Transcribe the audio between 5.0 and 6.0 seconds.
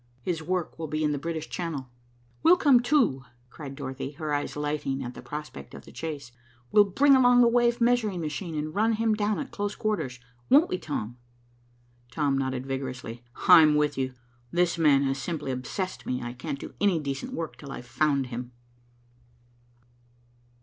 at the prospect of the